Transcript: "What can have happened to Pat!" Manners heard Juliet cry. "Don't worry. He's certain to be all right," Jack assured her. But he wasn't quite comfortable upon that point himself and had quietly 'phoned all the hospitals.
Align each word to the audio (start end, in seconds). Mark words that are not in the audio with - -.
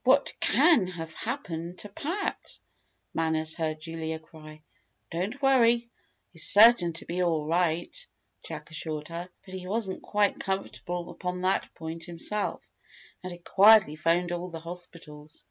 "What 0.03 0.33
can 0.39 0.87
have 0.87 1.13
happened 1.13 1.77
to 1.81 1.89
Pat!" 1.89 2.57
Manners 3.13 3.53
heard 3.53 3.81
Juliet 3.81 4.23
cry. 4.23 4.63
"Don't 5.11 5.39
worry. 5.43 5.91
He's 6.33 6.47
certain 6.49 6.93
to 6.93 7.05
be 7.05 7.21
all 7.21 7.45
right," 7.45 7.95
Jack 8.41 8.71
assured 8.71 9.09
her. 9.09 9.29
But 9.45 9.53
he 9.53 9.67
wasn't 9.67 10.01
quite 10.01 10.39
comfortable 10.39 11.11
upon 11.11 11.41
that 11.41 11.71
point 11.75 12.05
himself 12.05 12.63
and 13.21 13.31
had 13.31 13.43
quietly 13.43 13.95
'phoned 13.95 14.31
all 14.31 14.49
the 14.49 14.61
hospitals. 14.61 15.39